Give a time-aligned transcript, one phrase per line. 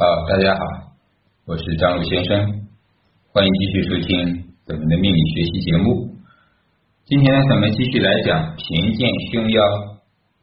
[0.00, 0.92] 好，大家好，
[1.44, 2.38] 我是张鲁先生，
[3.32, 6.14] 欢迎继续收听咱们的命理学习节目。
[7.04, 9.60] 今天咱们继续来讲贫贱凶妖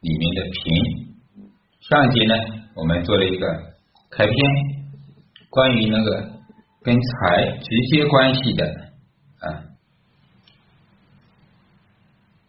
[0.02, 1.48] 里面的贫。
[1.80, 2.34] 上一节呢，
[2.74, 3.46] 我们做了一个
[4.10, 4.36] 开篇，
[5.48, 6.28] 关于那个
[6.82, 8.66] 跟财直接关系的
[9.40, 9.64] 啊，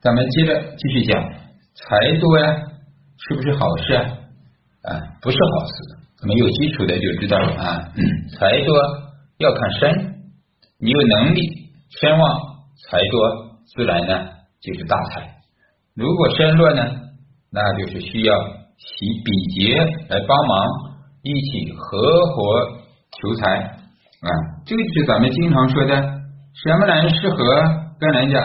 [0.01, 1.23] 咱们接着继续讲，
[1.73, 2.53] 财多呀，
[3.29, 4.03] 是不是好事啊？
[4.81, 5.97] 啊，不是好事。
[6.19, 7.93] 我们有基础的就知道了啊，
[8.37, 8.75] 财多
[9.37, 10.15] 要看身，
[10.79, 11.41] 你有能力，
[12.01, 12.39] 身旺
[12.89, 14.27] 财多，自然呢
[14.59, 15.35] 就是大财。
[15.93, 16.83] 如果身弱呢，
[17.51, 18.33] 那就是需要
[18.77, 19.77] 喜比劫
[20.09, 20.67] 来帮忙，
[21.21, 22.67] 一起合伙
[23.21, 24.29] 求财啊。
[24.65, 25.95] 这个就是咱们经常说的，
[26.63, 27.37] 什么人适合
[27.99, 28.39] 跟人家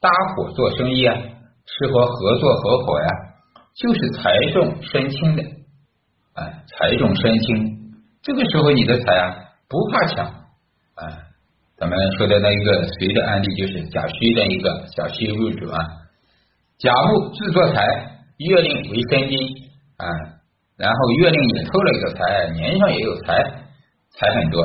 [0.00, 1.14] 搭伙做生意啊？
[1.14, 3.08] 适合合作合伙呀？
[3.76, 5.59] 就是财重身轻的。
[6.40, 9.36] 哎，财重身轻，这个时候你的财啊
[9.68, 10.24] 不怕抢。
[10.24, 11.04] 啊，
[11.76, 15.78] 咱们说的那一个谁的案例就是甲戌的一个小戌入主啊，
[16.78, 17.84] 甲木自作财，
[18.38, 19.38] 月令为生金
[19.98, 20.08] 啊，
[20.78, 23.36] 然后月令也透了一个财，年上也有财，
[24.16, 24.64] 财很多，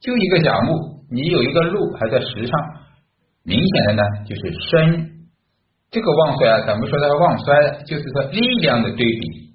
[0.00, 2.60] 就一个甲木，你有一个禄还在时上，
[3.44, 5.10] 明显的呢就是身
[5.88, 9.51] 这个旺衰啊，咱们说它旺衰，就是说力量的对比。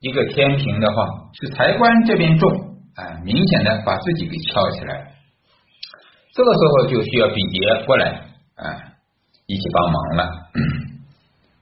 [0.00, 1.06] 一个天平的话，
[1.40, 2.50] 是财官这边重，
[2.96, 5.14] 哎，明显的把自己给翘起来。
[6.34, 8.06] 这个时候就需要比劫过来，
[8.56, 8.92] 哎，
[9.46, 10.30] 一起帮忙了，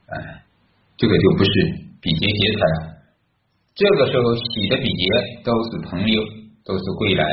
[0.07, 0.43] 哎，
[0.97, 1.51] 这个就不是
[2.01, 2.95] 比劫劫财了。
[3.73, 6.21] 这个时候喜的比劫都是朋友，
[6.65, 7.25] 都是贵人，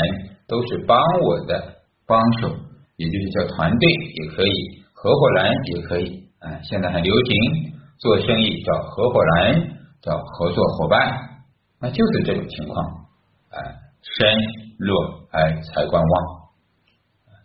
[0.47, 2.48] 都是帮我的帮手，
[2.97, 9.81] 也就是叫团队也可以，合伙人也可以，哎，现在很流行做生意叫合伙人。
[10.03, 11.47] 叫合作伙伴，
[11.81, 13.06] 那就是这种情况，
[13.50, 13.58] 哎，
[14.03, 14.34] 身
[14.78, 16.50] 弱哎财官旺，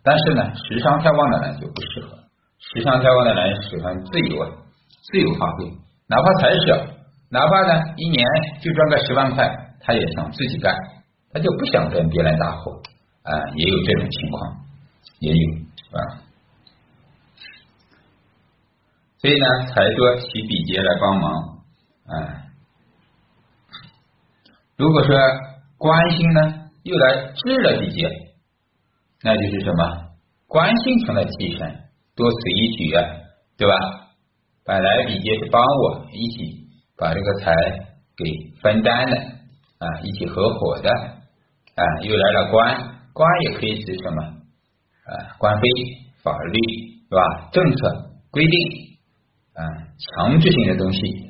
[0.02, 2.18] 但是呢，时伤太旺的人就不适合，
[2.58, 4.50] 时伤太旺的人喜欢自由啊，
[5.02, 5.70] 自由发挥，
[6.08, 6.76] 哪怕财小，
[7.30, 8.24] 哪怕呢一年
[8.60, 9.48] 就赚个十万块，
[9.80, 10.74] 他也想自己干，
[11.32, 12.72] 他就不想跟别人搭伙，
[13.22, 14.56] 啊，也有这种情况，
[15.20, 15.50] 也有
[15.92, 16.26] 啊，
[19.18, 21.58] 所以呢，财多喜比劫来帮忙，
[22.08, 22.47] 哎。
[24.78, 25.12] 如果说
[25.76, 26.40] 官星呢
[26.84, 28.08] 又来制了比劫，
[29.24, 30.08] 那就是什么？
[30.46, 31.60] 官星成了替身，
[32.14, 33.04] 多此一举啊，
[33.56, 33.74] 对吧？
[34.64, 37.52] 本来比劫是帮我一起把这个财
[38.16, 39.16] 给分担的
[39.78, 42.76] 啊，一起合伙的啊，又来了官，
[43.12, 45.34] 官也可以指什么啊？
[45.38, 45.68] 官非、
[46.22, 46.58] 法律
[47.08, 47.50] 是吧？
[47.50, 48.98] 政策规定
[49.54, 49.62] 啊，
[49.98, 51.27] 强制性的东西。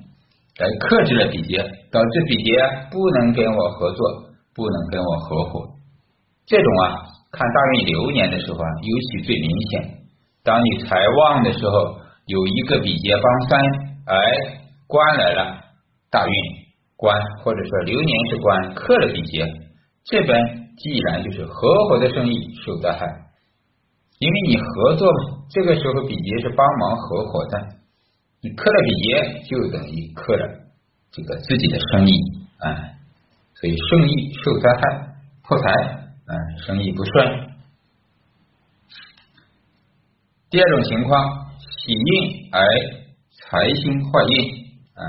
[0.58, 1.56] 来克制了比劫，
[1.92, 2.50] 导致比劫
[2.90, 4.10] 不能跟我合作，
[4.54, 5.64] 不能跟我合伙。
[6.46, 6.98] 这种啊，
[7.30, 9.98] 看大运流年的时候啊，尤其最明显。
[10.42, 11.96] 当你财旺的时候，
[12.26, 13.60] 有一个比劫帮三，
[14.06, 14.16] 哎，
[14.88, 15.60] 官来了，
[16.10, 16.34] 大运
[16.96, 19.46] 官或者说流年是官克了比劫，
[20.06, 20.42] 这边
[20.76, 23.06] 既然就是合伙的生意受灾害，
[24.18, 27.78] 因为你合作嘛，这个时候比劫是帮忙合伙的。
[28.40, 30.46] 你克了比劫，就等于克了
[31.10, 32.12] 这个自己的生意
[32.58, 32.94] 啊，
[33.54, 36.32] 所以生意受灾害，破财啊，
[36.64, 37.48] 生意不顺。
[40.50, 42.62] 第二种情况，喜印而
[43.32, 45.02] 财星坏印啊，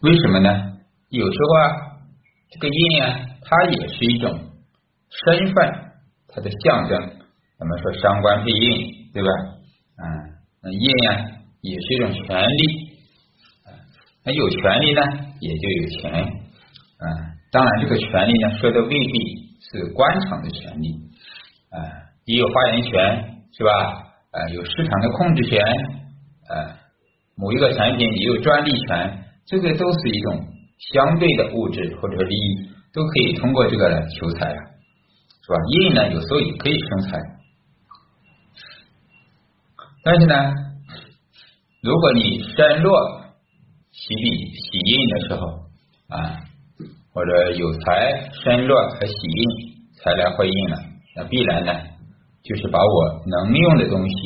[0.00, 0.78] 为什么呢？
[1.08, 1.96] 有时候啊，
[2.50, 4.38] 这个印啊，它也是一种
[5.08, 5.92] 身份，
[6.28, 6.98] 它的象征。
[7.58, 9.28] 咱们说伤官配印，对吧？
[10.00, 10.04] 啊，
[10.62, 11.30] 那印呀
[11.60, 12.88] 也是一种权利
[13.66, 13.68] 啊，
[14.24, 15.02] 那有权利呢，
[15.40, 17.04] 也就有钱啊。
[17.52, 20.94] 当然，这个权利呢，说的未必是官场的权利
[21.70, 21.78] 啊，
[22.24, 22.90] 也有发言权，
[23.52, 23.70] 是吧？
[24.30, 25.60] 啊，有市场的控制权
[26.48, 26.80] 啊，
[27.36, 30.46] 某一个产品也有专利权，这个都是一种
[30.94, 34.60] 相对的物质或者利益，都可以通过这个来求财啊，
[35.42, 35.56] 是吧？
[35.72, 37.18] 印呢，有时候也可以生财。
[40.02, 40.34] 但是呢，
[41.82, 43.20] 如果你身弱
[43.90, 45.46] 喜比喜印的时候
[46.08, 46.40] 啊，
[47.12, 49.44] 或者有财身弱和喜印
[49.98, 50.78] 财来会印了，
[51.16, 51.72] 那必然呢
[52.42, 54.16] 就是把我能用的东西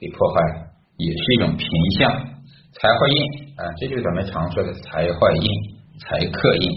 [0.00, 0.40] 给破坏，
[0.98, 1.68] 也是一种贫
[1.98, 2.10] 相
[2.72, 5.48] 财会印啊，这就是咱们常说的财坏印、
[6.00, 6.70] 财克印。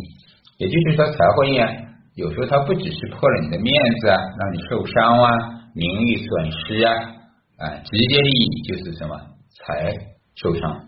[0.59, 1.71] 也就是说，财会印啊，
[2.15, 5.31] 有时候它不只是破了你的面子啊，让你受伤啊，
[5.73, 7.13] 名誉损失啊。
[7.57, 9.17] 啊，直接利益就是什么
[9.49, 9.91] 财
[10.35, 10.87] 受伤，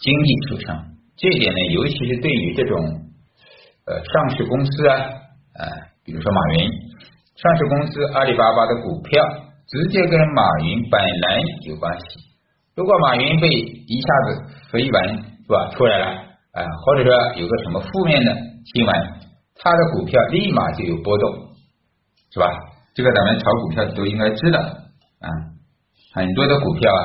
[0.00, 0.84] 经济受伤。
[1.16, 2.76] 这一点呢，尤其是对于这种
[3.86, 4.94] 呃上市公司啊，
[5.58, 5.62] 啊，
[6.04, 6.70] 比如说马云，
[7.34, 9.24] 上市公司阿里巴巴的股票
[9.66, 12.06] 直接跟马云本人有关系。
[12.76, 16.06] 如果马云被一下子绯闻是吧出来了
[16.52, 18.32] 啊，或者说有个什么负面的
[18.72, 18.94] 新闻，
[19.56, 21.54] 他的股票立马就有波动，
[22.30, 22.46] 是吧？
[22.94, 25.28] 这个咱们炒股票都应该知道啊，
[26.14, 27.02] 很多的股票啊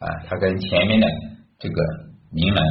[0.00, 1.06] 啊，它跟前面的
[1.58, 1.74] 这个
[2.30, 2.62] 名人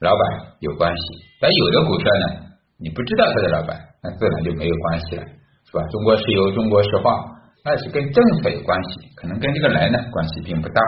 [0.00, 0.20] 老板
[0.60, 1.02] 有关系，
[1.40, 5.22] 但有的股票呢，你不知道他的老板，那自然就没有关系了，
[5.64, 5.82] 是吧？
[5.88, 7.16] 中国石油、中国石化，
[7.64, 10.82] 那是跟政策有关系，可能跟这个人呢关系并不大。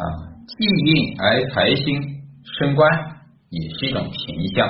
[0.00, 0.02] 啊，
[0.46, 1.84] 既运而财星
[2.58, 2.90] 升官，
[3.50, 4.66] 也是一种平相。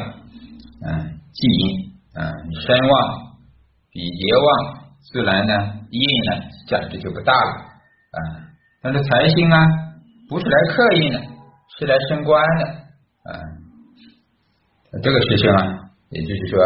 [0.83, 1.89] 嗯，既运。
[2.15, 2.25] 嗯，
[2.67, 3.37] 身旺
[3.93, 4.78] 比劫旺，
[5.13, 5.55] 自然呢
[5.91, 6.01] 印
[6.31, 7.51] 呢价值就不大了
[8.13, 8.19] 啊。
[8.83, 9.67] 但是财星啊，
[10.29, 11.21] 不是来克印的，
[11.79, 12.65] 是来升官的
[13.31, 13.41] 啊。
[15.03, 16.59] 这个事情啊，也就是说，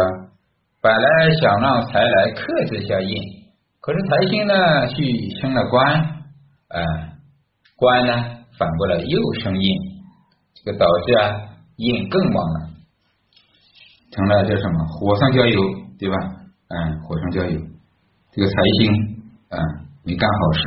[0.81, 3.15] 本来想让财来克这下印，
[3.81, 5.95] 可是财星呢去升了官
[6.69, 6.79] 啊，
[7.75, 8.13] 官呢
[8.57, 9.75] 反过来又升印，
[10.53, 12.69] 这个导致啊印更旺了。
[14.11, 15.61] 成了叫什么火上浇油，
[15.97, 16.15] 对吧？
[16.69, 17.59] 嗯，火上浇油，
[18.35, 19.57] 这个财星啊
[20.03, 20.61] 没干好事。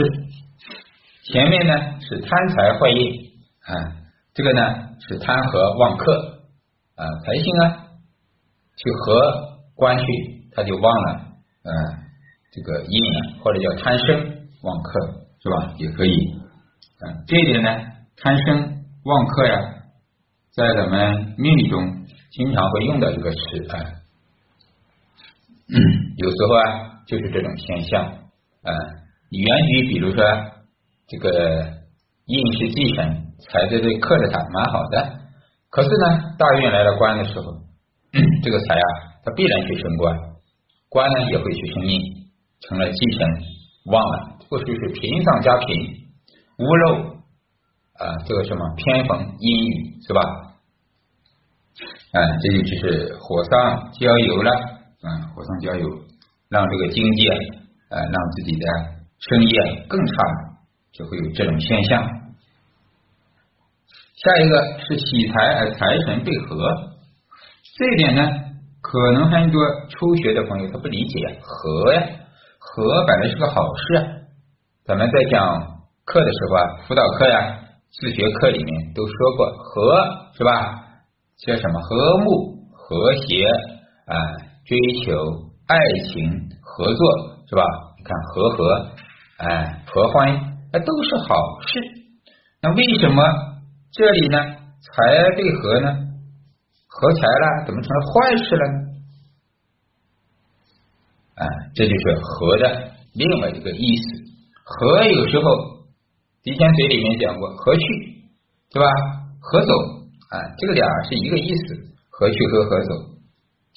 [1.24, 3.32] 前面呢是贪财坏印
[3.64, 3.74] 啊，
[4.34, 4.62] 这个呢
[5.00, 6.42] 是贪和旺克
[6.94, 7.88] 啊，财星啊
[8.76, 10.04] 去和官去，
[10.52, 11.12] 他就忘了
[11.64, 11.72] 啊
[12.52, 14.16] 这个印了，或者叫贪生
[14.62, 15.74] 旺克是吧？
[15.78, 16.14] 也可以
[17.00, 17.68] 啊，这一点呢
[18.16, 19.58] 贪生旺克呀，
[20.52, 22.04] 在咱们命理中。
[22.30, 23.38] 经常会用到这个词
[23.70, 23.80] 啊，
[26.18, 28.72] 有时候啊就是这种现象啊。
[29.30, 30.24] 原局比如说
[31.08, 31.72] 这个
[32.26, 35.20] 印是忌神，财在这克着他，蛮好的。
[35.70, 37.44] 可是呢，大运来了官的时候，
[38.42, 38.86] 这个财啊，
[39.24, 40.16] 它必然去升官，
[40.88, 42.00] 官呢也会去升印，
[42.60, 43.26] 成了忌神
[43.86, 45.76] 旺了，或许是贫上加贫，
[46.58, 47.04] 屋漏
[47.98, 50.20] 啊，这个什么偏逢阴雨是吧？
[52.12, 55.08] 啊，这就就是火上浇油了啊！
[55.34, 55.86] 火上浇油，
[56.48, 57.37] 让这个经济啊，
[57.90, 58.66] 让自己的
[59.19, 60.12] 生意啊更差，
[60.93, 62.02] 就会有这种现象。
[64.14, 66.69] 下一个是喜财而财神对合，
[67.76, 68.22] 这一点呢，
[68.81, 72.02] 可能很多初学的朋友他不理解，合呀，
[72.58, 74.04] 合本来是个好事啊。
[74.84, 75.58] 咱们在讲
[76.04, 77.58] 课的时候啊，辅导课呀、
[77.90, 80.84] 自学课里面都说过，和是吧？
[81.38, 83.44] 叫什么和睦和谐
[84.06, 84.16] 啊？
[84.64, 85.12] 追求
[85.66, 85.78] 爱
[86.12, 87.12] 情合作
[87.48, 87.62] 是吧？
[87.98, 88.88] 你看和和
[89.38, 91.34] 哎合欢，那都是好
[91.66, 91.80] 事。
[92.62, 93.22] 那为什么
[93.92, 94.38] 这里呢？
[94.38, 95.92] 财对合呢？
[96.86, 98.78] 合财了，怎么成了坏事了呢？
[101.34, 104.24] 哎，这就是和的另外一个意思。
[104.64, 105.46] 和有时候
[106.42, 107.82] 提前嘴里面讲过，和去
[108.72, 108.86] 是吧？
[109.40, 109.72] 合走。
[110.30, 111.74] 啊，这个俩是一个意思，
[112.10, 112.94] 合去和合走，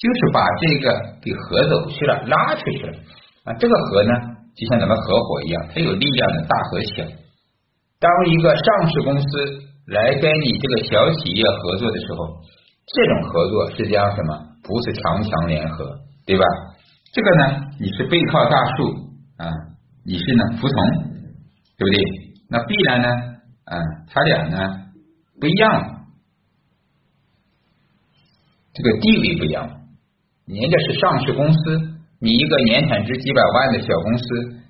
[0.00, 0.86] 就是把这个
[1.20, 2.92] 给合走去了，拉出去了
[3.44, 3.52] 啊。
[3.60, 4.12] 这个合呢，
[4.56, 7.04] 就像咱们合伙一样，它有力量的大和小。
[8.00, 9.26] 当一个上市公司
[9.88, 12.40] 来跟你这个小企业合作的时候，
[12.86, 14.48] 这种合作是叫什么？
[14.62, 16.44] 不是强强联合，对吧？
[17.12, 18.88] 这个呢，你是背靠大树
[19.36, 19.50] 啊，
[20.06, 20.76] 你是呢服从，
[21.76, 22.00] 对不对？
[22.48, 23.08] 那必然呢，
[23.64, 23.76] 啊，
[24.08, 24.86] 他俩呢
[25.40, 26.06] 不一样。
[28.72, 29.68] 这个地位不一样，
[30.46, 31.78] 人家是上市公司，
[32.20, 34.24] 你一个年产值几百万的小公司，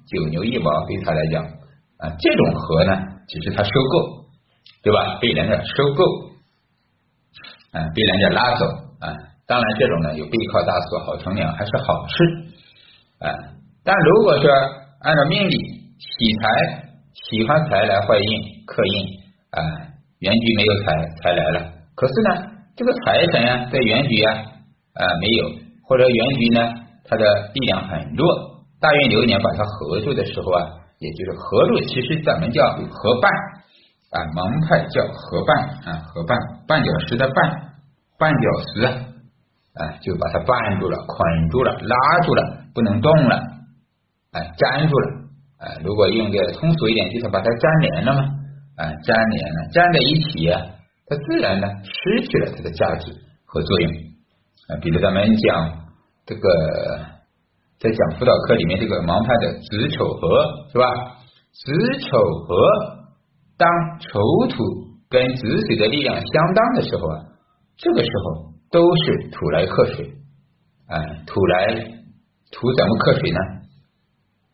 [0.07, 2.93] 九牛一毛对他来讲啊，这种和呢，
[3.29, 4.27] 只是他收购，
[4.83, 5.19] 对吧？
[5.21, 6.05] 被人家收购，
[7.73, 8.67] 啊，被人家拉走
[9.01, 9.15] 啊。
[9.47, 12.25] 当然，这种呢有背靠大树好乘凉，还是好事
[13.21, 13.33] 啊。
[13.83, 14.51] 但如果说
[15.01, 15.57] 按照命理
[15.99, 19.07] 喜财，喜欢财来坏印克印
[19.51, 19.61] 啊，
[20.19, 22.51] 原局没有财，财来了，可是呢？
[22.77, 24.45] 这个财神啊，在原局啊
[24.95, 25.49] 啊没有，
[25.87, 28.27] 或者原局呢，它的力量很弱。
[28.81, 30.67] 大运流年把它合住的时候啊，
[30.99, 33.31] 也就是合住，其实咱们叫合伴
[34.11, 37.71] 啊，蒙派叫合伴啊，合伴绊脚石的绊，
[38.19, 38.87] 绊脚石
[39.75, 43.37] 啊，就把它绊住了，捆住了，拉住了，不能动了，
[44.33, 45.07] 哎，粘住了，
[45.59, 48.21] 啊，如果用的通俗一点，就是把它粘连了嘛，
[48.77, 50.49] 啊，粘连了，粘在一起。
[51.07, 53.13] 它自然呢失去了它的价值
[53.45, 53.93] 和作用
[54.81, 55.73] 比如咱们讲
[56.27, 56.49] 这个，
[57.79, 60.87] 在讲辅导课里面这个盲派的子丑合是吧？
[61.51, 61.73] 子
[62.07, 62.55] 丑合
[63.59, 63.67] 当
[63.99, 64.63] 丑土
[65.09, 67.17] 跟子水的力量相当的时候啊，
[67.77, 70.07] 这个时候都是土来克水，
[70.87, 71.75] 哎，土来
[72.53, 73.39] 土怎么克水呢？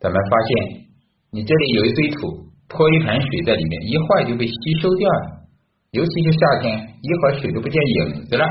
[0.01, 0.87] 咱们发现
[1.31, 5.47] 你这里有一堆土，泼一盆水在里面，一会儿就被吸收掉了。
[5.93, 8.47] 尤其是夏天，一会儿水都不见影子了，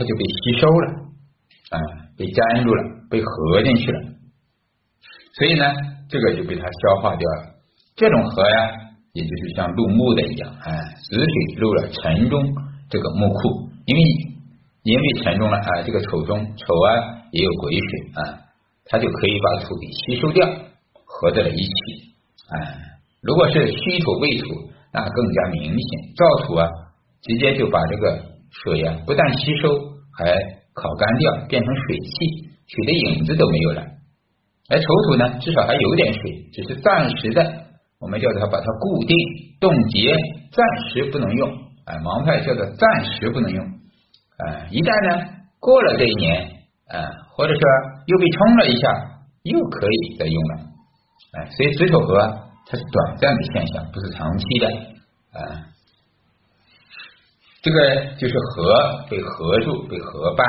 [0.00, 0.92] 它就被吸收了，
[1.68, 1.76] 啊，
[2.16, 4.00] 被粘住了，被合进去了。
[5.36, 5.66] 所以呢，
[6.08, 7.60] 这个就被它消化掉了。
[7.96, 8.70] 这种合呀，
[9.12, 12.42] 也就是像入木的一样，哎，死水入了城中
[12.88, 14.02] 这个木库，因为
[14.84, 18.40] 因为城中了啊，这个丑中丑啊也有癸水啊，
[18.86, 20.48] 它就可以把土给吸收掉，
[21.04, 22.14] 合在了一起。
[22.48, 24.70] 哎，如果是虚土未土。
[24.92, 25.78] 那更加明显，
[26.18, 26.66] 燥土啊，
[27.22, 29.89] 直接就把这个水呀，不但吸收，
[30.20, 30.36] 还
[30.74, 32.12] 烤干掉，变成水汽，
[32.68, 33.82] 水的影子都没有了。
[34.68, 36.20] 而丑土呢，至少还有点水，
[36.52, 37.42] 只是暂时的，
[37.98, 39.16] 我们叫它把它固定
[39.58, 40.12] 冻结，
[40.52, 41.48] 暂时不能用。
[41.86, 43.64] 哎，盲派叫做暂时不能用。
[43.64, 45.26] 哎，一旦呢
[45.58, 46.42] 过了这一年，
[46.88, 47.00] 啊，
[47.34, 47.62] 或者说
[48.06, 48.88] 又被冲了一下，
[49.42, 50.54] 又可以再用了。
[51.32, 52.46] 哎，所以子丑合。
[52.66, 54.68] 它是短暂的现象，不是长期的
[55.32, 55.66] 啊。
[57.62, 57.76] 这个
[58.16, 60.42] 就是合被合住、被合绊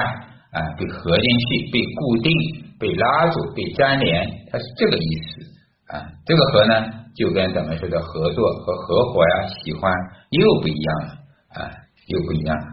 [0.52, 2.32] 啊、被合进去、被固定、
[2.80, 6.04] 被拉住、被粘连，它是这个意思啊。
[6.26, 6.74] 这个合呢，
[7.16, 9.92] 就跟咱们说的合作和合伙呀、喜欢
[10.30, 11.08] 又不一样了
[11.56, 11.72] 啊，
[12.08, 12.68] 又不一样了。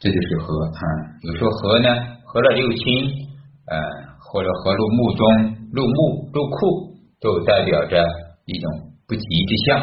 [0.00, 0.82] 这就是合啊。
[1.22, 1.88] 有时候合呢，
[2.24, 3.10] 合了六亲
[3.66, 3.76] 啊，
[4.20, 5.26] 或者合入墓中、
[5.72, 8.04] 入墓、入库，都代表着。
[8.50, 8.72] 一种
[9.06, 9.78] 不吉之象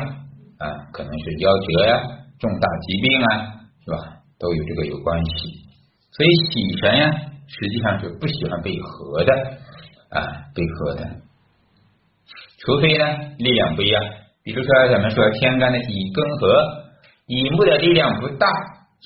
[0.58, 2.02] 啊，可能是夭折呀、
[2.40, 3.55] 重大疾病啊，
[3.86, 4.18] 是吧？
[4.40, 5.32] 都有这个有关系。
[6.12, 7.12] 所以喜神呀，
[7.48, 9.34] 实际上是不喜欢被合的
[10.10, 11.08] 啊，被合的。
[12.60, 13.06] 除非呢，
[13.38, 14.04] 力量不一样。
[14.44, 16.84] 比如说，咱们说天干的乙庚合，
[17.28, 18.48] 乙木的力量不大，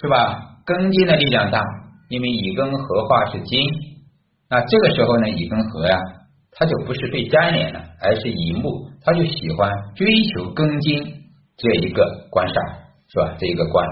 [0.02, 0.62] 是吧？
[0.66, 1.62] 庚金的力量大，
[2.10, 3.62] 因为乙庚合化是金。
[4.50, 6.00] 那这个时候呢，乙庚合呀。
[6.52, 11.24] 它就不是被粘连了，而是乙木，它就喜欢追求庚金
[11.56, 12.54] 这一个官煞，
[13.08, 13.38] 是吧？
[13.40, 13.88] 这一个官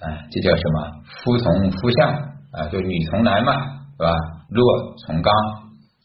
[0.00, 1.02] 啊，这叫什么？
[1.22, 2.10] 夫从夫相
[2.52, 3.52] 啊，就女从男嘛，
[3.96, 4.12] 是吧？
[4.48, 5.32] 弱从刚，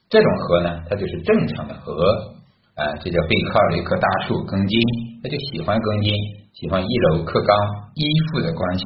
[0.10, 1.94] 这种合呢，它就是正常的合
[2.76, 4.76] 啊，这叫背靠了一棵大树庚金，
[5.22, 6.12] 他就喜欢庚金，
[6.54, 7.56] 喜欢一楼克刚
[7.94, 8.84] 依附的关系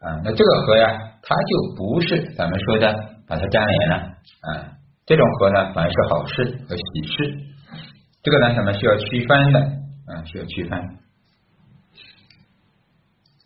[0.00, 0.18] 啊。
[0.24, 0.86] 那这个合呀，
[1.22, 2.92] 它就不是咱们说的
[3.28, 4.74] 把它粘连了啊。
[5.06, 7.38] 这种合呢，反而是好事和喜事。
[8.22, 9.60] 这个呢，咱们需要区分的，
[10.08, 10.80] 嗯，需要区分。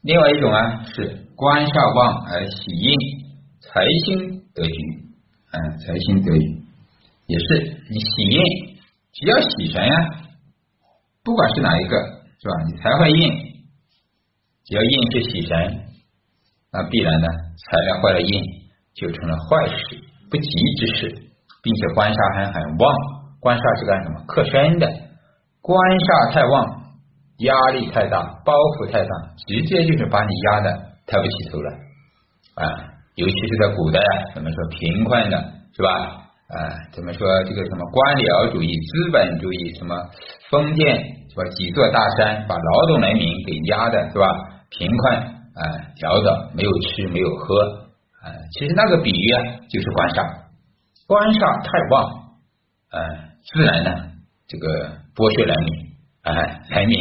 [0.02, 2.95] 另外一种啊，是官煞旺而喜印，
[3.61, 4.78] 财星得局，
[5.52, 6.62] 嗯，财星得局，
[7.26, 8.40] 也是你喜印，
[9.12, 9.95] 只要喜神呀，
[11.23, 11.97] 不管是哪一个，
[12.40, 12.55] 是吧？
[12.67, 13.33] 你财会印，
[14.64, 15.85] 只要印是喜神，
[16.73, 17.26] 那必然呢，
[17.67, 18.43] 财量坏了印，
[18.95, 19.99] 就成了坏事，
[20.31, 21.25] 不吉之事。
[21.61, 22.87] 并且官煞还很旺，
[23.40, 24.23] 官煞是干什么？
[24.28, 24.87] 克身的，
[25.61, 26.88] 官煞太旺，
[27.38, 29.11] 压力太大，包袱太大，
[29.47, 30.73] 直接就是把你压的
[31.07, 31.71] 抬不起头来
[32.54, 32.66] 啊！
[33.14, 35.37] 尤其是在古代啊，怎么说贫困的
[35.75, 35.90] 是吧？
[36.49, 36.57] 啊，
[36.92, 39.95] 怎么说这个什么官僚主义、资本主义，什么
[40.50, 40.97] 封建
[41.30, 41.45] 是吧？
[41.54, 44.26] 几座大山把劳动人民给压的是吧？
[44.71, 45.16] 贫困
[45.54, 45.62] 啊，
[46.02, 47.62] 潦倒，没有吃，没有喝
[48.23, 48.35] 啊！
[48.52, 50.26] 其实那个比喻啊，就是官煞。
[51.07, 52.04] 官煞太旺，
[52.90, 52.99] 啊，
[53.47, 53.90] 自然呢，
[54.47, 54.66] 这个
[55.16, 55.88] 剥削人民，
[56.35, 56.99] 哎，人民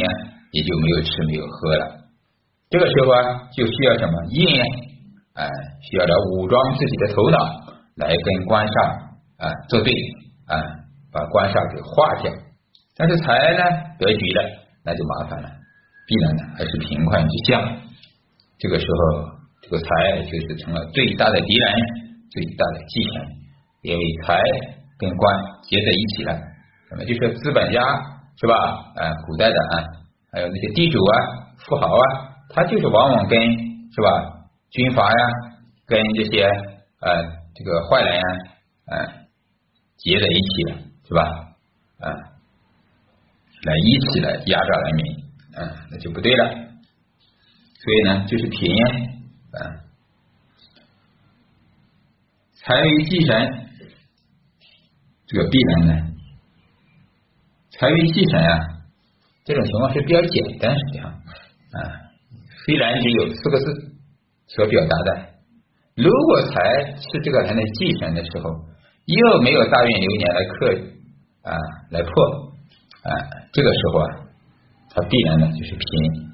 [0.52, 1.96] 也就没有吃没有喝了。
[2.70, 4.60] 这个时候啊，就需要什么印，
[5.34, 5.48] 哎，
[5.82, 7.38] 需要来武装自己的头脑，
[7.96, 9.08] 来跟官煞
[9.38, 9.92] 啊作对，
[10.46, 10.56] 啊，
[11.12, 12.32] 把官煞给化掉。
[12.96, 13.62] 但是财呢
[13.98, 14.42] 得局了，
[14.84, 15.48] 那就麻烦了，
[16.06, 17.62] 必然呢还是贫困之相。
[18.58, 21.74] 这个时候，这个财就是成了最大的敌人，
[22.30, 23.38] 最大的忌神。
[23.82, 24.42] 因为财
[24.98, 26.36] 跟官结在一起了，
[26.90, 27.80] 那么就是资本家
[28.40, 28.54] 是吧？
[28.94, 29.84] 啊，古代的啊，
[30.32, 31.14] 还有那些地主啊、
[31.58, 33.40] 富豪啊，他就是往往跟
[33.90, 34.46] 是吧？
[34.70, 35.28] 军阀呀，
[35.86, 36.44] 跟这些
[37.00, 38.22] 呃这个坏人呀，
[38.86, 38.94] 啊
[39.96, 40.78] 结在一起了，
[41.08, 41.22] 是吧？
[41.98, 42.06] 啊，
[43.62, 45.04] 来一起来压榨人民，
[45.56, 46.48] 啊，那就不对了。
[47.80, 48.70] 所以呢，就是贫
[49.52, 49.82] 啊，
[52.54, 53.64] 财为忌神。
[55.30, 56.14] 这个必然呢，
[57.78, 58.58] 财运忌神啊，
[59.44, 61.78] 这种情况是比较简单，实际上啊，
[62.66, 63.66] 虽然只有四个字
[64.48, 65.20] 所表达的，
[65.94, 68.50] 如果财是这个人的忌神的时候，
[69.06, 70.74] 又没有大运流年来克
[71.44, 71.54] 啊
[71.90, 72.10] 来破
[73.06, 73.14] 啊，
[73.52, 74.06] 这个时候啊，
[74.90, 76.26] 它必然呢就是贫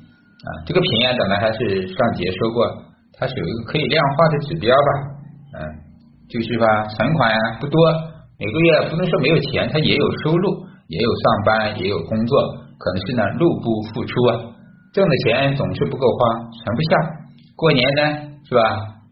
[0.48, 2.64] 啊，这个贫啊，咱们还是上节说过，
[3.18, 4.90] 它是有一个可以量化的指标吧，
[5.60, 5.60] 嗯，
[6.26, 7.78] 就是吧，存款啊不多，
[8.40, 12.40] 每个月不能说没有钱，他也有收入，也有上班，也有工作，
[12.78, 14.30] 可能是呢入不敷出啊，
[14.92, 16.96] 挣的钱总是不够花，存不下，
[17.56, 18.02] 过年呢
[18.48, 18.60] 是吧？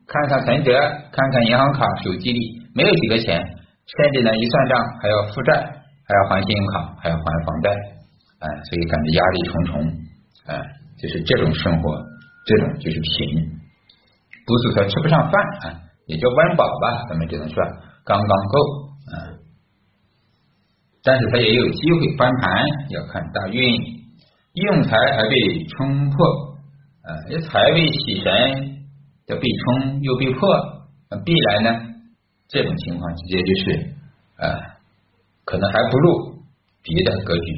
[0.06, 0.72] 看看存折，
[1.10, 2.40] 看看银行卡、手机里
[2.74, 7.70] 没有几个钱，甚至呢一算账还要负债，还要还信用卡，还要还房贷，
[8.40, 9.92] 哎，所以感觉压力重重，
[10.46, 10.60] 哎，
[11.00, 11.96] 就是这种生活，
[12.46, 13.48] 这种就是贫。
[14.44, 17.62] 不是说吃不上饭啊，也叫温饱吧，咱们只能说
[18.04, 18.58] 刚刚够
[19.06, 19.40] 啊。
[21.04, 23.76] 但是他也有机会翻盘，要看大运，
[24.54, 26.26] 用财而被冲破
[27.02, 28.32] 啊，这财位喜神
[29.26, 30.48] 要被冲又被破，
[31.10, 31.70] 那必然呢，
[32.48, 33.96] 这种情况直接就是
[34.36, 34.78] 啊，
[35.44, 36.42] 可能还不如
[36.82, 37.52] 别的格局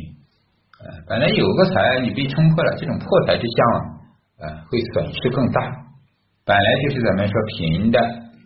[0.80, 0.88] 啊。
[1.06, 5.60] 本来有个财你被冲破了，这种破财之相啊，会损失更大。
[6.46, 7.98] 本来就是咱们说贫的，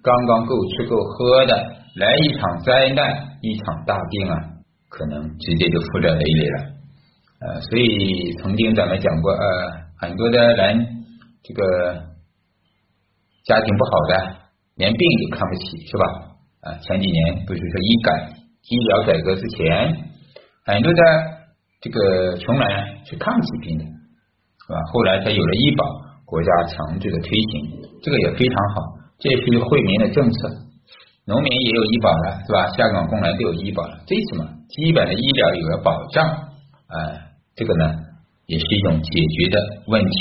[0.03, 1.55] 刚刚够吃够喝的，
[1.97, 4.37] 来一场灾难，一场大病啊，
[4.89, 6.79] 可能直接就负债累累了。
[7.41, 9.45] 呃，所以曾经咱们讲过，呃，
[9.97, 11.05] 很多的人
[11.43, 11.95] 这个
[13.45, 14.37] 家庭不好的，
[14.77, 16.05] 连病都看不起，是吧？
[16.61, 18.33] 啊，前几年不是说医改
[18.69, 19.97] 医疗改革之前，
[20.65, 21.03] 很多的
[21.81, 24.81] 这个穷人是看不起病的，是吧？
[24.93, 25.85] 后来才有了医保，
[26.25, 27.79] 国家强制的推行。
[28.03, 28.83] 这个也非常好，
[29.19, 30.68] 这也是惠民的政策。
[31.29, 32.67] 农民也有医保了，是吧？
[32.73, 36.97] 下岗工人都有医保了，最起码基本的医疗有了保障，啊，
[37.55, 37.85] 这个呢
[38.47, 40.17] 也是一种解决的问题。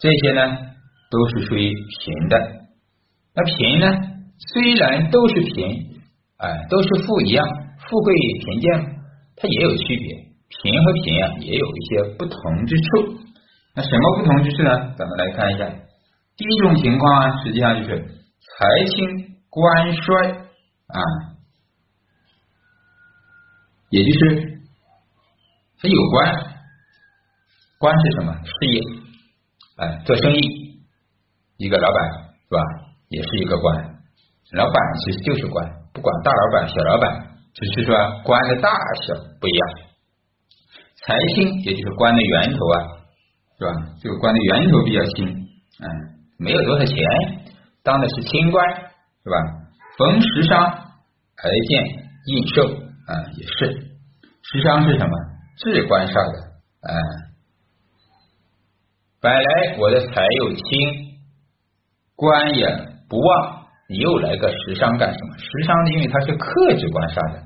[0.00, 0.58] 这些呢
[1.08, 2.36] 都是属于贫的。
[3.34, 3.86] 那贫呢，
[4.38, 6.00] 虽然都是贫，
[6.38, 7.46] 哎，都是富一样，
[7.78, 8.96] 富贵贫贱
[9.36, 10.26] 它也有区别。
[10.48, 13.18] 贫和贫啊，也有一些不同之处。
[13.76, 14.94] 那什么不同之处呢？
[14.98, 15.87] 咱们来看一下。
[16.38, 20.30] 第一种情况啊，实际上就是财轻官衰
[20.86, 21.02] 啊，
[23.90, 24.60] 也就是
[25.80, 26.32] 它有官，
[27.80, 28.32] 官是什么？
[28.44, 28.80] 事业，
[29.78, 30.80] 哎，做生意，
[31.56, 31.98] 一个老板
[32.48, 32.62] 是吧？
[33.08, 33.76] 也是一个官，
[34.52, 34.74] 老板
[35.04, 38.70] 其实就是官，不管大老板、小老板，只是说官的大
[39.02, 39.68] 小不一样。
[41.02, 42.78] 财星也就是官的源头啊，
[43.58, 43.72] 是吧？
[44.00, 46.96] 这个官的源头比较轻，嗯，没有多少钱，
[47.82, 48.64] 当的是清官，
[49.24, 49.36] 是吧？
[49.98, 51.84] 逢食伤而见
[52.26, 52.62] 印寿
[53.06, 53.74] 啊，也是
[54.42, 55.12] 食伤是什么？
[55.58, 56.38] 至官煞的，
[56.88, 56.94] 啊，
[59.20, 60.62] 本来我的财又轻，
[62.14, 62.66] 官也
[63.08, 65.36] 不旺，你又来个食伤干什么？
[65.38, 67.42] 食伤因为它是克制官煞的，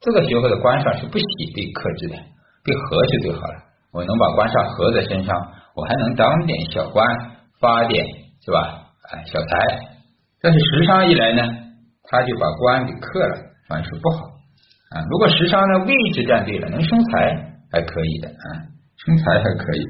[0.00, 2.16] 这个时候的官煞是不喜被克制的。
[2.64, 3.60] 被合就最好了，
[3.92, 5.36] 我能把官煞合在身上，
[5.76, 7.06] 我还能当点小官，
[7.60, 8.06] 发点
[8.44, 8.92] 是吧？
[9.10, 9.46] 哎，小财。
[10.42, 11.42] 但是时伤一来呢，
[12.02, 14.26] 他就把官给克了，反而是不好
[14.90, 15.00] 啊。
[15.10, 17.10] 如果时伤呢位置站对了，能生财
[17.72, 19.86] 还可以的啊，生财还可以，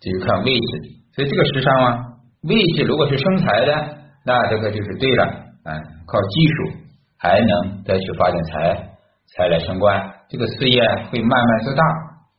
[0.00, 0.80] 这就看位置。
[1.14, 1.98] 所以这个时伤啊，
[2.44, 5.24] 位置如果是生财的，那这个就是对了
[5.64, 6.80] 啊，靠技术
[7.18, 8.88] 还能再去发展财，
[9.36, 10.10] 财来升官。
[10.30, 11.84] 这个事业会慢慢做大，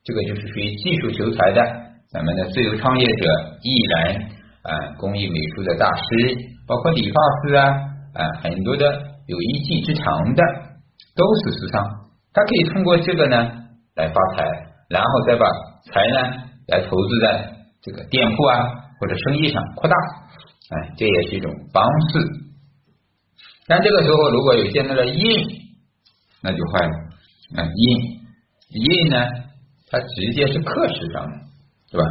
[0.03, 1.61] 这个就是属于技术求财的。
[2.09, 3.25] 咱们的自由创业者、
[3.61, 4.25] 一人
[4.63, 7.65] 啊、工艺美术的大师，包括理发师啊
[8.13, 8.85] 啊，很多的
[9.27, 10.43] 有一技之长的，
[11.15, 11.83] 都是时尚。
[12.33, 13.37] 他可以通过这个呢
[13.95, 14.43] 来发财，
[14.89, 15.45] 然后再把
[15.91, 18.69] 财呢来投资在这个店铺啊
[18.99, 19.95] 或者生意上扩大。
[20.69, 22.19] 哎，这也是一种方式。
[23.67, 25.47] 但这个时候如果有见到了印，
[26.41, 26.93] 那就坏了。
[27.57, 28.21] 啊，印
[28.69, 29.17] 印呢，
[29.89, 31.37] 它直接是克时上的，
[31.91, 32.03] 是吧？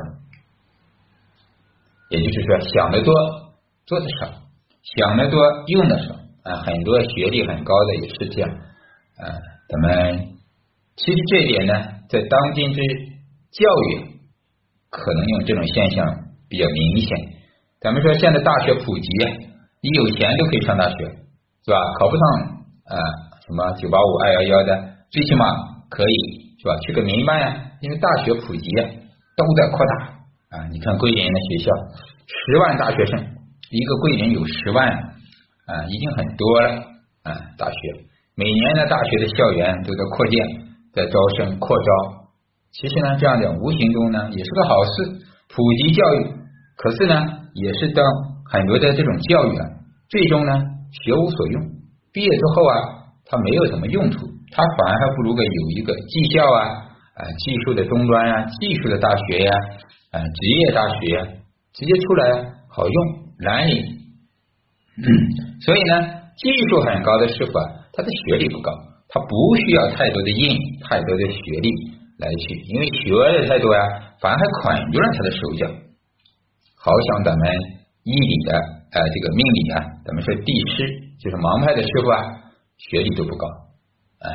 [2.11, 3.14] 也就是说，想的多，
[3.87, 4.27] 做的少；
[4.83, 6.14] 想的多，用的少。
[6.42, 8.51] 啊，很多学历很高的也是这样。
[8.51, 9.25] 啊，
[9.68, 10.29] 咱们
[10.96, 11.75] 其实这一点呢，
[12.09, 12.81] 在当今之
[13.53, 14.18] 教育，
[14.88, 16.07] 可能用这种现象
[16.49, 17.16] 比较明显。
[17.81, 19.09] 咱们说现在大学普及，
[19.83, 20.96] 你有钱都可以上大学，
[21.64, 21.77] 是吧？
[21.99, 22.27] 考不上
[22.87, 22.96] 啊，
[23.46, 24.90] 什么九八五、二幺幺的。
[25.11, 25.44] 最起码
[25.90, 26.77] 可以是吧？
[26.87, 28.88] 去个民办呀，因为大学普及啊，
[29.37, 30.19] 都在扩大
[30.51, 30.67] 啊。
[30.71, 31.71] 你看桂林的学校，
[32.27, 33.19] 十万大学生，
[33.71, 36.69] 一个桂林有十万啊，已经很多了
[37.23, 37.35] 啊。
[37.57, 37.77] 大学
[38.37, 40.47] 每年的大学的校园都在扩建，
[40.93, 42.21] 在招生扩招。
[42.73, 44.91] 其实呢，这样的无形中呢，也是个好事，
[45.49, 46.35] 普及教育。
[46.77, 47.15] 可是呢，
[47.55, 48.05] 也是当
[48.51, 49.67] 很多的这种教育啊，
[50.09, 50.53] 最终呢，
[51.05, 51.63] 学无所用，
[52.13, 52.75] 毕业之后啊，
[53.27, 54.19] 它没有什么用处。
[54.53, 56.63] 他反而还不如个有一个技校啊，
[57.15, 59.53] 啊技术的中专呀、技术的大学呀、
[60.18, 61.40] 职业大学，
[61.73, 62.96] 直接出来好用，
[63.38, 63.85] 难领。
[65.62, 66.03] 所以呢，
[66.37, 68.73] 技术很高的师傅啊，他的学历不高，
[69.09, 71.70] 他不需要太多的印、太多的学历
[72.18, 73.81] 来去，因为学的太多呀，
[74.20, 75.66] 反而还捆住了他的手脚。
[76.77, 77.46] 好像咱们
[78.03, 78.53] 医理的
[78.92, 82.18] 呃这个命理啊，咱们说地师就是盲派的师傅啊，
[82.79, 83.46] 学历都不高，
[84.20, 84.33] 哎，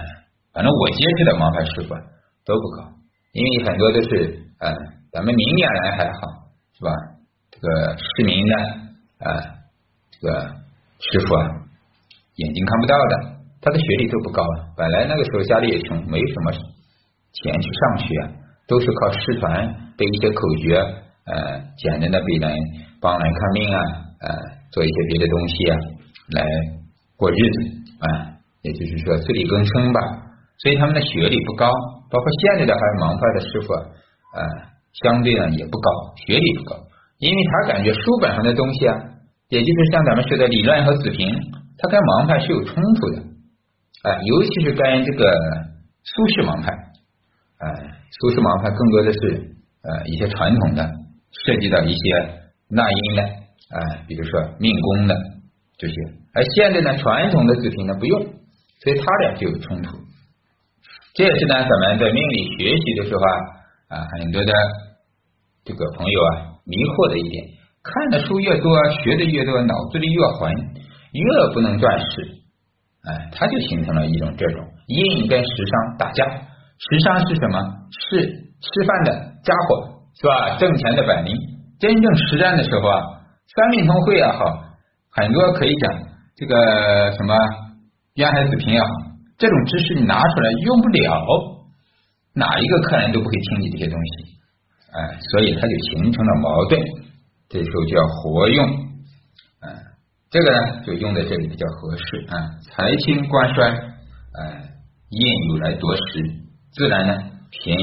[0.54, 2.02] 反正我接触的盲派师傅啊
[2.46, 2.94] 都不高，
[3.34, 4.72] 因为很多都是呃
[5.16, 6.20] 咱们明眼人还好
[6.76, 6.92] 是吧？
[7.50, 8.54] 这个市民呢
[9.24, 9.32] 啊
[10.12, 10.52] 这个
[11.00, 11.48] 师傅啊，
[12.36, 14.76] 眼睛看不到的，他的学历都不高啊。
[14.76, 18.06] 本来那个时候家里也穷，没什么钱去上学，
[18.68, 20.76] 都是靠师传背一些口诀。
[21.32, 22.52] 呃，简单的给人
[23.00, 23.80] 帮人看病啊，
[24.20, 24.28] 呃，
[24.74, 25.78] 做一些别的东西啊，
[26.36, 26.44] 来
[27.16, 27.58] 过日子
[28.04, 30.00] 啊，也就是说自力更生吧。
[30.60, 31.72] 所以他们的学历不高，
[32.12, 35.90] 包括现在的还有盲派的师傅，呃，相对呢也不高，
[36.26, 36.76] 学历不高，
[37.20, 38.96] 因为他感觉书本上的东西啊，
[39.50, 41.28] 也就是像咱们学的理论和子平，
[41.78, 43.22] 他跟盲派是有冲突的，
[44.04, 45.32] 啊，尤其是跟这个
[46.04, 47.66] 苏轼盲派，哎，
[48.20, 50.90] 苏轼盲派更多的是呃一些传统的。
[51.44, 52.00] 涉及到一些
[52.70, 53.78] 纳音的啊，
[54.08, 55.14] 比如说命宫的
[55.78, 55.94] 这些，
[56.34, 58.22] 而现在呢，传统的子平呢不用，
[58.80, 59.98] 所以他俩就有冲突。
[61.14, 64.54] 这也是呢，咱们在命理学习的时候啊啊，很多的
[65.66, 67.44] 这个朋友啊迷惑的一点，
[67.84, 68.72] 看的书越多，
[69.04, 70.54] 学的越多，脑子里越混，
[71.12, 72.22] 越不能断事，
[73.04, 76.24] 哎，他就形成了一种这种印跟时尚打架。
[76.78, 77.60] 时尚是什么？
[77.92, 78.24] 是
[78.62, 79.12] 吃饭的
[79.44, 79.92] 家伙。
[80.18, 80.56] 是吧？
[80.58, 81.36] 挣钱的本领，
[81.78, 83.04] 真正实战的时候啊，
[83.54, 84.46] 三命通会也好，
[85.12, 85.92] 很多可以讲
[86.38, 87.36] 这个什么
[88.14, 88.88] 渊海子平也好，
[89.38, 91.22] 这种知识你拿出来用不了，
[92.34, 94.35] 哪一个客人都不会听你这些东西，
[94.96, 96.80] 哎，所以它就形成了矛盾，
[97.50, 98.66] 这时候就要活用，
[99.60, 99.68] 嗯，
[100.30, 104.72] 这个呢就用在这里比较合适啊，财清官衰，哎，
[105.10, 106.02] 印有来夺食，
[106.72, 107.14] 自然呢
[107.52, 107.78] 平，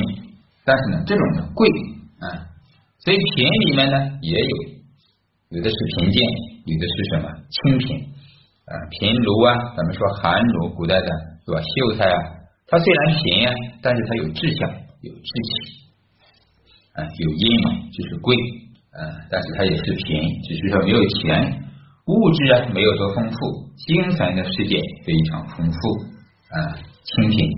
[0.64, 1.68] 但是呢这种的贵。
[2.22, 2.48] 啊，
[3.00, 6.22] 所以贫里面呢也有，有的是贫贱，
[6.64, 7.98] 有的是什么清贫
[8.64, 8.72] 啊？
[8.90, 11.08] 贫奴啊，咱们说寒奴，古代的
[11.44, 11.60] 是吧？
[11.60, 12.18] 秀才啊，
[12.68, 14.70] 他虽然贫啊，但是他有志向，
[15.00, 15.81] 有志气
[16.94, 18.36] 啊，有阴嘛，就是贵
[18.92, 19.00] 啊，
[19.30, 21.62] 但是它也是贫，只是说没有钱，
[22.06, 23.36] 物质啊没有多丰富，
[23.76, 25.78] 精神的世界非常丰富
[26.50, 27.50] 啊，清贫。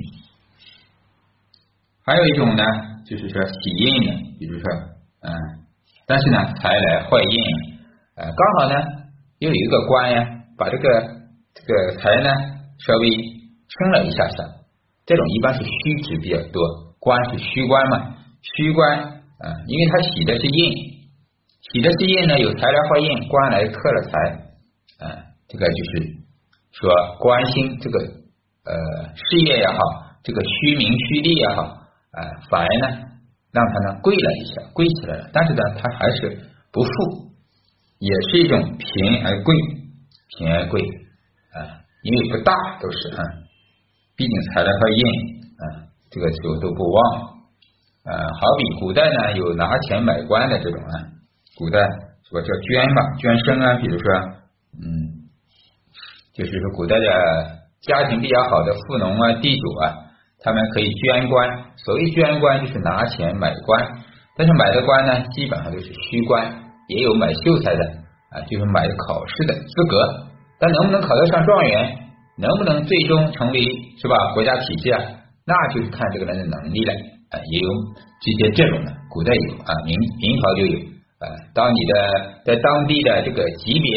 [2.04, 2.64] 还有一种呢。
[3.06, 4.64] 就是说喜印的，比如说，
[5.20, 5.30] 嗯，
[6.06, 7.44] 但是呢，财来坏印，
[8.16, 8.82] 呃，刚好呢，
[9.40, 10.88] 又有一个官呀，把这个
[11.52, 12.30] 这个财呢
[12.78, 13.10] 稍微
[13.68, 14.36] 撑了一下下，
[15.04, 16.62] 这种一般是虚值比较多，
[16.98, 20.72] 官是虚官嘛，虚官，啊，因为他喜的是印，
[21.72, 24.18] 喜的是印呢，有财来坏印，官来克了财，
[25.04, 26.16] 啊，这个就是
[26.72, 27.98] 说官星这个
[28.64, 28.74] 呃
[29.14, 29.78] 事业也好，
[30.22, 31.62] 这个虚名虚利也好。
[32.14, 32.96] 啊，反而呢，
[33.50, 35.30] 让他呢贵了一下，贵起来了。
[35.32, 37.34] 但是呢，他还是不富，
[37.98, 39.56] 也是一种贫而贵，
[40.38, 40.80] 贫而贵
[41.52, 43.18] 啊，因为不大都是啊，
[44.14, 45.04] 毕竟财来和印
[45.58, 47.33] 啊，这个时候都不旺
[48.04, 48.16] 呃。
[48.16, 50.94] 好比古代呢，有拿钱买官的这种啊，
[51.56, 51.80] 古代
[52.28, 54.14] 是吧叫捐嘛，捐生啊，比如说
[54.80, 55.28] 嗯，
[56.34, 57.06] 就是说古代的
[57.82, 60.00] 家庭比较好的富农啊，地主啊。
[60.46, 63.82] 他们可以捐官，所谓捐官就是拿钱买官，
[64.36, 66.52] 但是买的官呢，基本上都是虚官，
[66.88, 67.80] 也有买秀才的
[68.28, 70.26] 啊，就是买考试的资格，
[70.60, 71.96] 但能不能考得上状元，
[72.36, 73.64] 能不能最终成为
[73.96, 75.00] 是吧国家体制啊，
[75.46, 76.92] 那就是看这个人的能力了
[77.50, 77.68] 也有
[78.20, 80.78] 这些这种的，古代有啊，明明朝就有
[81.18, 83.90] 啊，当你的在当地的这个级别，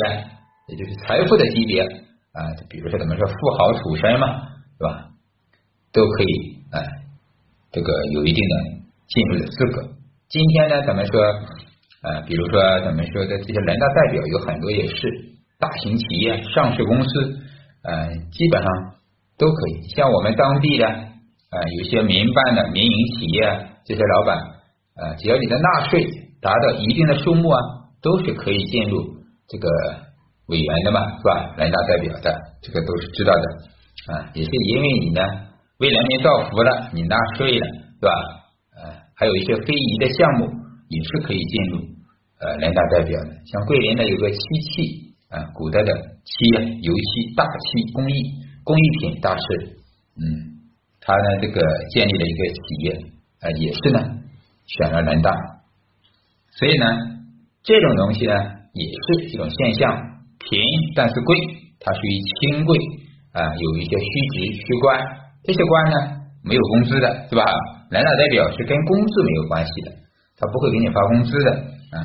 [0.68, 4.28] 也就是财富的级别啊，比如说怎么说富豪出身嘛，
[4.78, 5.10] 是吧？
[5.94, 6.78] 都可以啊，
[7.72, 8.56] 这个有一定的
[9.08, 9.90] 进入的资格。
[10.30, 11.22] 今天呢，咱们说
[12.02, 15.10] 啊，比如说咱们说的这些人大代表有很多也是
[15.58, 17.40] 大型企业、上市公司，
[17.84, 18.72] 啊，基本上
[19.38, 19.88] 都可以。
[19.96, 20.86] 像我们当地的
[21.50, 24.38] 呃，有些民办的民营企业这些老板，
[24.96, 26.04] 呃，只要你的纳税
[26.42, 27.60] 达到一定的数目啊，
[28.02, 29.02] 都是可以进入
[29.48, 29.68] 这个
[30.48, 31.56] 委员的嘛，是吧？
[31.58, 35.22] 人大代表的这个都是知道的啊，也是因为你呢。
[35.80, 38.12] 为人民造福了，你纳税了，是吧？
[38.74, 40.50] 呃，还有一些非遗的项目
[40.90, 41.78] 也是可以进入
[42.42, 43.30] 呃人大代表的。
[43.46, 48.16] 像桂林呢有个漆器啊，古代的漆油漆大漆工艺
[48.64, 49.78] 工艺品大师，
[50.18, 50.57] 嗯，
[51.08, 51.62] 他呢这个
[51.96, 52.92] 建立了一个企业
[53.40, 54.00] 啊，也是呢
[54.68, 55.32] 选了人大，
[56.52, 56.86] 所以呢，
[57.64, 58.34] 这种东西呢
[58.74, 59.88] 也是一种现象，
[60.38, 60.60] 贫
[60.98, 61.38] 但是贵，
[61.80, 62.78] 它属于轻贵
[63.32, 65.00] 啊，有一些虚职虚官，
[65.46, 65.96] 这些官呢
[66.44, 67.46] 没有工资的，对吧？
[67.90, 69.92] 人大代表是跟工资没有关系的，
[70.38, 71.52] 他不会给你发工资的
[71.96, 72.04] 啊，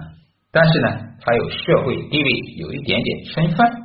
[0.52, 0.88] 但是呢，
[1.20, 3.81] 他有社会地位，有一点点身份。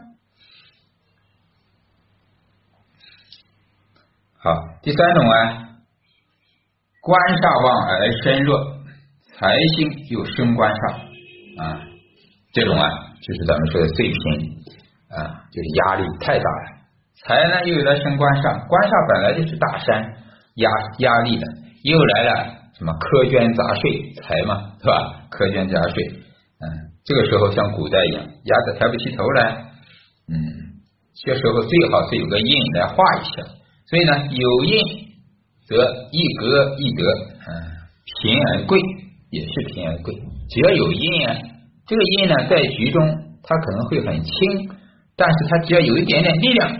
[4.39, 5.63] 好，第三种啊。
[7.01, 8.59] 官煞旺而身弱，
[9.33, 10.93] 财星又生官煞
[11.63, 11.79] 啊，
[12.51, 12.85] 这种啊
[13.21, 14.17] 就是咱们说的最贫
[15.09, 16.77] 啊，就是压力太大了。
[17.23, 20.03] 财呢又有了生官煞，官煞本来就是大山
[20.55, 20.69] 压
[20.99, 21.47] 压力的，
[21.83, 22.45] 又来了
[22.77, 25.23] 什么苛捐杂税财嘛，是吧？
[25.31, 26.03] 苛捐杂税，
[26.59, 29.63] 嗯，这个时候像古代一样，压得抬不起头来，
[30.27, 30.35] 嗯，
[31.23, 33.31] 这时候最好是有个印来画一下，
[33.89, 35.07] 所以呢有印。
[35.67, 35.75] 则
[36.13, 37.03] 一格一德，
[37.43, 37.51] 嗯，
[38.21, 38.79] 贫而贵
[39.31, 40.15] 也是贫而贵。
[40.47, 41.35] 只要有印啊，
[41.85, 43.05] 这个印呢在局中
[43.43, 44.31] 它可能会很轻，
[45.17, 46.71] 但是它只要有一点点力量，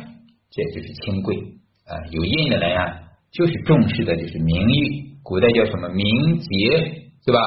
[0.50, 1.36] 这就是轻贵
[1.84, 2.00] 啊。
[2.12, 3.00] 有印的人啊，
[3.34, 6.80] 就是重视的就是名誉，古代叫什么名节，
[7.26, 7.42] 对吧？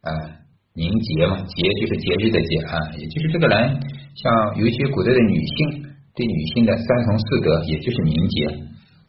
[0.00, 0.40] 啊，
[0.72, 3.78] 名节嘛，节就是节日的节啊，也就是这个人，
[4.16, 5.82] 像尤其古代的女性
[6.16, 8.48] 对女性的三从四德，也就是名节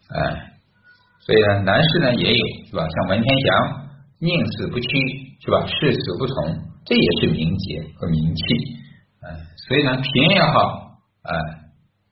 [0.10, 0.46] 哎。
[1.22, 2.88] 所以呢，男士呢也有是吧？
[2.90, 4.88] 像文天祥宁死不屈
[5.42, 5.64] 是吧？
[5.68, 8.44] 誓死不从，这也是名节和名气。
[9.22, 11.32] 嗯，所以呢，贫也好，啊，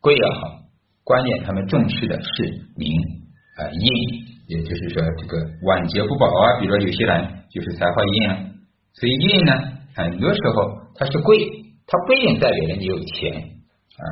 [0.02, 0.60] 贵也好，
[1.04, 2.44] 关键他们重视的是
[2.76, 2.94] 名
[3.58, 3.90] 啊印，
[4.48, 6.60] 也就是说这个晚节不保啊。
[6.60, 8.38] 比如说有些人就是才华印啊，
[8.94, 9.54] 所以印呢，
[9.96, 11.40] 很多时候它是贵，
[11.88, 14.04] 它不一定代表着你有钱啊，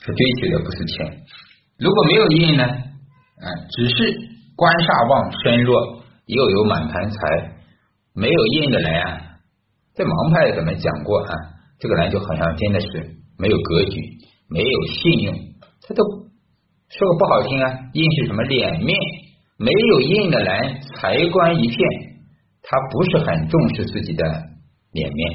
[0.00, 1.20] 他追求的不是钱。
[1.78, 2.64] 如果没有印呢？
[2.64, 4.18] 啊，只是
[4.56, 7.18] 官煞旺身弱，又有满盘财，
[8.14, 9.38] 没有印的人啊，
[9.94, 11.30] 在盲派怎么讲过啊？
[11.78, 12.88] 这个人就好像真的是
[13.38, 13.94] 没有格局，
[14.50, 15.34] 没有信用，
[15.86, 16.02] 他都
[16.90, 18.98] 说个不好听啊，印是什么脸面？
[19.56, 21.78] 没有印的人，财官一片，
[22.62, 24.24] 他不是很重视自己的
[24.90, 25.30] 脸面，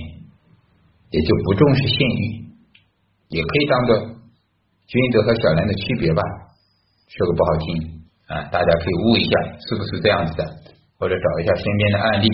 [1.09, 2.51] 也就不重视信誉，
[3.29, 4.12] 也可以当做
[4.87, 6.21] 君子和小人的区别吧。
[7.09, 9.31] 说个不好听啊，大家可以悟一下，
[9.69, 10.43] 是不是这样子的？
[10.97, 12.27] 或者找一下身边的案例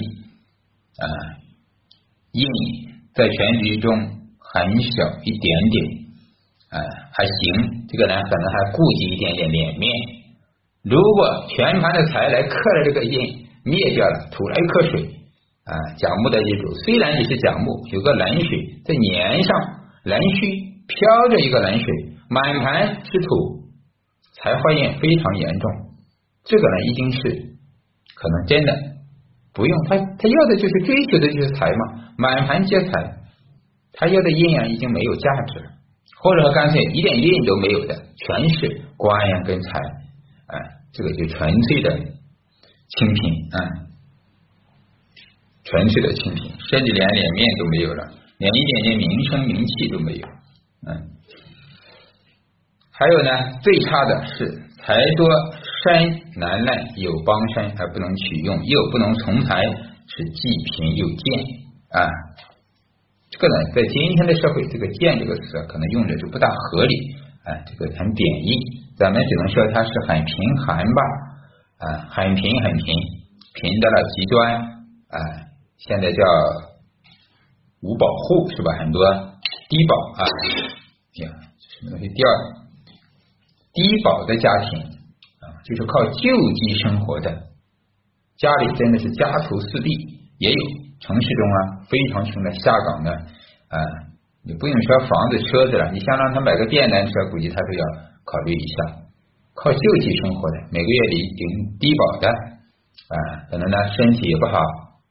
[1.00, 1.06] 啊，
[2.34, 2.48] 印
[3.14, 3.98] 在全局中
[4.38, 5.86] 很小一点点
[6.70, 6.78] 啊，
[7.12, 9.92] 还行，这个人可能还顾及一点点脸面。
[10.84, 15.04] 如果全盘的财来克了这个印，灭掉了，吐了一颗水
[15.66, 19.60] 啊，甲木的一主，虽然你是甲木，有个冷水在年上，
[20.04, 20.48] 冷虚
[20.88, 21.86] 飘着一个冷水，
[22.30, 23.60] 满盘是土。
[24.42, 25.70] 财化印非常严重，
[26.46, 27.20] 这个呢已经是
[28.16, 28.74] 可能真的
[29.54, 33.18] 不用他，他要的就是追求的就是财嘛，满盘皆财，
[33.92, 35.72] 他要的印啊已经没有价值了，
[36.22, 39.78] 或者说干脆一点印都没有的，全是官呀跟财，
[40.48, 40.60] 哎，
[40.94, 43.60] 这个就纯粹的清贫啊，
[45.66, 50.26] 纯粹的清贫，甚至连脸面都没有了，连一点点名声名气都没有，
[50.88, 51.19] 嗯。
[53.00, 53.32] 还有呢，
[53.64, 55.26] 最差的是财多
[55.86, 61.40] 身难耐，有帮身而不能取用，又不能从财，是既贫又贱
[61.94, 62.12] 啊。
[63.32, 66.94] 这个呢，在今天的社会，这个“贱”这个词可能用的就不大合理
[67.46, 68.60] 啊，这个很贬义。
[68.98, 71.02] 咱们只能说它是很贫寒吧
[71.78, 72.94] 啊，很贫很贫，
[73.54, 74.62] 贫到了极端
[75.08, 75.18] 啊。
[75.78, 76.22] 现在叫
[77.80, 78.74] 无保户是吧？
[78.78, 79.10] 很多
[79.70, 80.28] 低保啊，
[81.24, 81.30] 呀，
[81.80, 82.10] 什么东西？
[82.10, 82.59] 第二。
[83.74, 84.80] 低保的家庭
[85.42, 87.32] 啊，就是靠救济生活的，
[88.38, 89.90] 家里真的是家徒四壁，
[90.40, 90.62] 也有
[91.00, 91.58] 城市中啊
[91.90, 93.78] 非常穷的下岗的啊，
[94.44, 97.86] 你不用说房子车子了，你想让他买个电单车，估计他都要
[98.26, 98.76] 考虑一下。
[99.54, 103.16] 靠救济生活的，每个月领领低保的啊，
[103.52, 104.60] 可能呢身体也不好，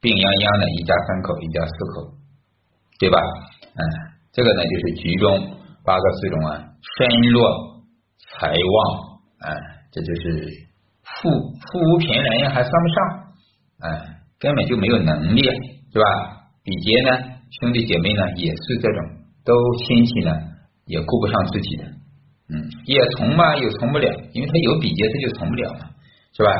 [0.00, 2.14] 病殃殃的，一家三口，一家四口，
[2.98, 3.18] 对吧？
[3.76, 3.80] 嗯，
[4.32, 5.38] 这个呢就是局中
[5.84, 6.64] 八个四种啊，
[6.96, 7.77] 身弱。
[8.38, 9.50] 财旺，哎，
[9.90, 10.46] 这就是
[11.02, 12.96] 富富无贫人，还算不上，
[13.80, 16.04] 哎，根本就没有能力，是吧？
[16.62, 17.18] 比劫呢，
[17.60, 19.04] 兄弟姐妹呢，也是这种，
[19.44, 20.32] 都亲戚呢，
[20.86, 21.84] 也顾不上自己的，
[22.54, 25.90] 嗯，也从嘛，又从不了，因为他有比劫，他就从不了嘛，
[26.32, 26.50] 是吧？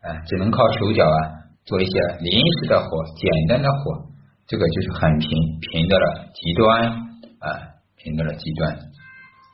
[0.00, 1.18] 哎，只能靠手脚啊，
[1.66, 4.06] 做一些临时的活，简单的活，
[4.46, 5.28] 这个就是很贫，
[5.60, 6.88] 贫到了极端，
[7.40, 8.78] 啊，贫到了极端。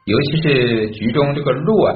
[0.05, 1.95] 尤其是局中这个禄啊，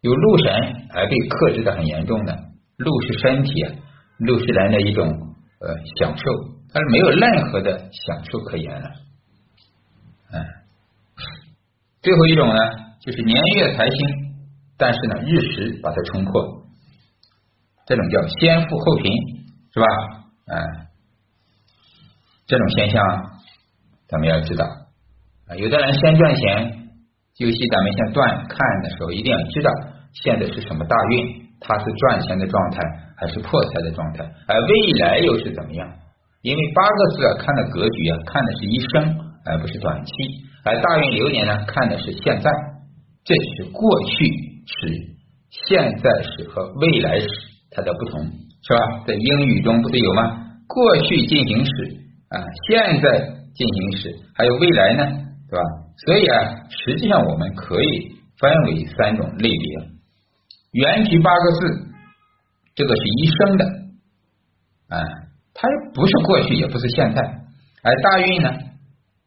[0.00, 0.50] 有禄神
[0.90, 2.34] 而被克制的很严重的。
[2.78, 3.72] 禄是身体，啊，
[4.18, 5.06] 禄是人的一种
[5.60, 6.24] 呃享受，
[6.72, 8.90] 它是没有任何的享受可言了。
[10.32, 10.40] 嗯，
[12.00, 12.60] 最后一种呢，
[13.02, 13.98] 就是年月财星，
[14.78, 16.64] 但是呢日时把它冲破，
[17.86, 19.12] 这种叫先富后贫，
[19.74, 19.86] 是吧？
[20.46, 20.86] 嗯，
[22.46, 23.02] 这种现象
[24.08, 24.64] 咱们要知道
[25.46, 26.80] 啊，有的人先赚钱。
[27.38, 29.70] 尤其咱们像断看的时候，一定要知道
[30.12, 32.78] 现在是什么大运，它是赚钱的状态
[33.16, 35.88] 还是破财的状态，而未来又是怎么样？
[36.42, 39.16] 因为八个字啊，看的格局啊，看的是一生，
[39.46, 40.12] 而不是短期；
[40.64, 42.50] 而大运流年呢，看的是现在，
[43.24, 44.24] 这是过去
[44.66, 44.94] 时、
[45.50, 47.26] 现在时和未来时
[47.70, 48.20] 它的不同，
[48.62, 49.04] 是吧？
[49.06, 50.38] 在英语中不是有吗？
[50.68, 51.70] 过去进行时
[52.28, 53.18] 啊，现在
[53.54, 55.04] 进行时，还有未来呢，
[55.50, 55.64] 对吧？
[55.96, 56.36] 所以啊，
[56.68, 59.88] 实际上我们可以分为三种类别。
[60.72, 61.86] 原局八个字，
[62.74, 63.64] 这个是一生的，
[64.88, 64.98] 啊，
[65.54, 67.22] 它又不是过去，也不是现在。
[67.82, 68.48] 而大运呢，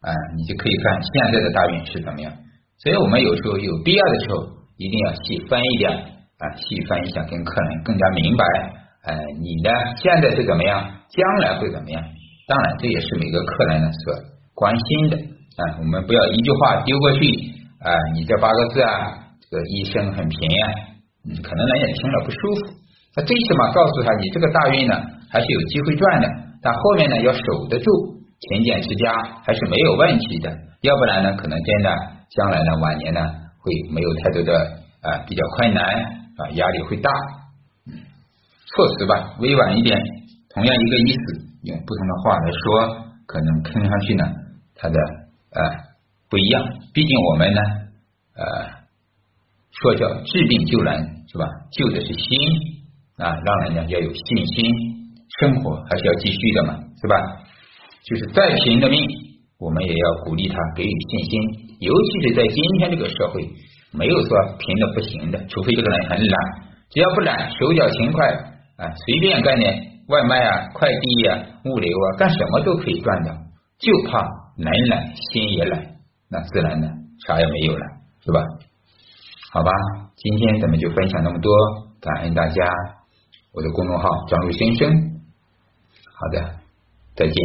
[0.02, 2.34] 啊，你就可以看现在的大运是怎么样。
[2.80, 4.44] 所以我们有时候有必要的时候，
[4.78, 8.46] 一定要细分一点啊，细分一下，跟客人更加明白。
[9.04, 12.04] 哎，你呢，现在是怎么样，将来会怎么样？
[12.46, 14.14] 当然，这也是每个客人呢所
[14.54, 15.18] 关心的。
[15.58, 17.18] 啊，我们不要一句话丢过去
[17.82, 17.90] 啊！
[18.14, 20.68] 你这八个字啊，这个一生很平呀，
[21.26, 22.78] 嗯，可能人也听了不舒服。
[23.16, 24.94] 那最起码告诉他，你这个大运呢，
[25.32, 26.30] 还是有机会赚的，
[26.62, 27.90] 但后面呢要守得住，
[28.38, 29.12] 勤俭持家
[29.44, 30.56] 还是没有问题的。
[30.82, 31.90] 要不然呢，可能真的
[32.30, 33.20] 将来呢晚年呢
[33.58, 34.54] 会没有太多的
[35.02, 35.84] 啊比较困难
[36.38, 37.10] 啊，压力会大。
[38.68, 39.98] 措辞吧委婉一点，
[40.54, 41.22] 同样一个意思，
[41.64, 44.24] 用不同的话来说，可能听上去呢，
[44.76, 44.96] 它的。
[45.58, 45.62] 啊，
[46.30, 47.62] 不一样，毕竟我们呢，
[48.36, 48.46] 呃，
[49.82, 51.46] 说叫治病救人是吧？
[51.72, 52.28] 救的是心
[53.18, 54.72] 啊，让人呢要有信心，
[55.40, 57.16] 生活还是要继续的嘛，是吧？
[58.06, 59.02] 就是再贫的命，
[59.60, 61.42] 我们也要鼓励他，给予信心。
[61.80, 63.48] 尤其是在今天这个社会，
[63.92, 66.38] 没有说贫的不行的，除非这个人很懒，
[66.90, 68.28] 只要不懒，手脚勤快
[68.78, 73.36] 啊，随便干点外卖啊、快递呀、物流啊，干什么都可以赚的，
[73.80, 74.47] 就怕。
[74.58, 75.96] 人懒，心也懒，
[76.30, 76.88] 那自然呢，
[77.26, 77.86] 啥也没有了，
[78.26, 78.42] 是吧？
[79.52, 79.72] 好吧，
[80.16, 81.54] 今天咱们就分享那么多，
[82.02, 82.66] 感恩大家。
[83.54, 84.88] 我的公众号张璐先生，
[86.14, 86.60] 好的，
[87.16, 87.36] 再见。